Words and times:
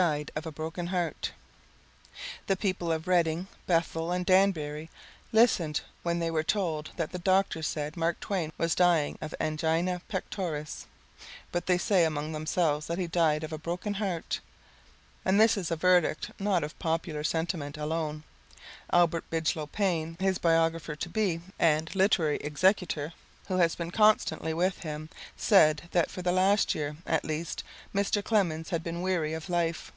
Died 0.00 0.30
of 0.36 0.46
a 0.46 0.52
Broken 0.52 0.86
Heart 0.88 1.32
The 2.46 2.54
people 2.56 2.92
of 2.92 3.08
Redding, 3.08 3.48
Bethel, 3.66 4.12
and 4.12 4.24
Danbury 4.24 4.90
listened 5.32 5.80
when 6.04 6.20
they 6.20 6.30
were 6.30 6.44
told 6.44 6.90
that 6.96 7.10
the 7.10 7.18
doctors 7.18 7.66
said 7.66 7.96
Mark 7.96 8.20
Twain 8.20 8.52
was 8.56 8.76
dying 8.76 9.18
of 9.20 9.34
angina 9.40 10.00
pectoris. 10.08 10.86
But 11.50 11.66
they 11.66 11.78
say 11.78 12.04
among 12.04 12.30
themselves 12.30 12.86
that 12.86 12.98
he 12.98 13.08
died 13.08 13.42
of 13.42 13.52
a 13.52 13.58
broken 13.58 13.94
heart. 13.94 14.38
And 15.24 15.40
this 15.40 15.56
is 15.56 15.68
a 15.68 15.74
verdict 15.74 16.30
not 16.38 16.62
of 16.62 16.78
popular 16.78 17.24
sentiment 17.24 17.76
alone. 17.76 18.22
Albert 18.92 19.28
Bigelow 19.30 19.66
Paine, 19.66 20.16
his 20.20 20.38
biographer 20.38 20.94
to 20.94 21.08
be 21.08 21.40
and 21.58 21.92
literary 21.96 22.36
executor, 22.36 23.14
who 23.48 23.56
has 23.56 23.74
been 23.76 23.90
constantly 23.90 24.52
with 24.52 24.80
him, 24.80 25.08
said 25.34 25.80
that 25.92 26.10
for 26.10 26.20
the 26.20 26.30
last 26.30 26.74
year 26.74 26.94
at 27.06 27.24
least 27.24 27.64
Mr. 27.94 28.22
Clemens 28.22 28.68
had 28.68 28.84
been 28.84 29.00
weary 29.00 29.32
of 29.32 29.48
life. 29.48 29.90